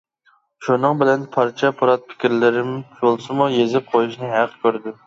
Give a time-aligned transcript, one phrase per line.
[0.67, 2.73] شۇنىڭ بىلەن پارچە-پۇرات پىكىرلىرىم
[3.05, 4.99] بولسىمۇ يېزىپ قويۇشنى ھەق كۆردۈم.